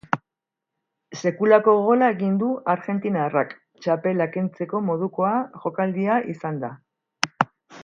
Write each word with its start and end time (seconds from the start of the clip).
Sekulako 1.21 1.75
gola 1.87 2.07
egin 2.13 2.39
du 2.43 2.47
argentinarrak, 2.75 3.53
txapela 3.85 4.29
kentzeko 4.39 4.83
moduko 4.89 5.31
jokaldia 5.69 6.19
izan 6.35 6.61
da. 6.67 6.75